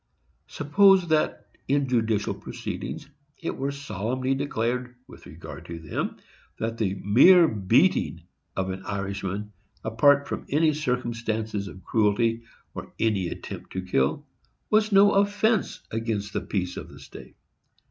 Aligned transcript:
Suppose 0.47 1.09
that, 1.09 1.45
in 1.67 1.87
judicial 1.87 2.33
proceedings, 2.33 3.07
it 3.37 3.55
were 3.55 3.71
solemnly 3.71 4.33
declared, 4.33 4.95
with 5.07 5.27
regard 5.27 5.65
to 5.67 5.77
them, 5.77 6.17
that 6.57 6.79
the 6.79 6.95
mere 6.95 7.47
beating 7.47 8.23
of 8.55 8.71
an 8.71 8.81
Irishman, 8.83 9.53
"apart 9.83 10.27
from 10.27 10.47
any 10.49 10.73
circumstances 10.73 11.67
of 11.67 11.83
cruelty, 11.83 12.41
or 12.73 12.91
any 12.99 13.27
attempt 13.27 13.73
to 13.73 13.83
kill," 13.83 14.25
was 14.71 14.91
no 14.91 15.13
offence 15.13 15.81
against 15.91 16.33
the 16.33 16.41
peace 16.41 16.77
of 16.77 16.89
the 16.89 16.97
state. 16.99 17.35